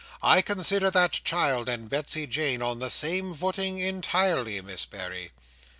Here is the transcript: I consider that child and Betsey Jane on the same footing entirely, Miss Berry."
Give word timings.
I 0.23 0.41
consider 0.41 0.89
that 0.89 1.11
child 1.23 1.69
and 1.69 1.87
Betsey 1.87 2.25
Jane 2.25 2.63
on 2.63 2.79
the 2.79 2.89
same 2.89 3.35
footing 3.35 3.77
entirely, 3.77 4.59
Miss 4.59 4.83
Berry." 4.83 5.29